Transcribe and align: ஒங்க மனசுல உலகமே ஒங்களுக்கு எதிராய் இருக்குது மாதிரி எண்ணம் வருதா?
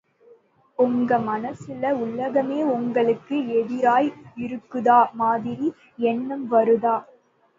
ஒங்க 0.79 1.17
மனசுல 1.25 1.91
உலகமே 1.97 2.63
ஒங்களுக்கு 2.69 3.35
எதிராய் 3.57 4.09
இருக்குது 4.37 4.97
மாதிரி 5.13 5.67
எண்ணம் 6.05 6.45
வருதா? 6.51 6.95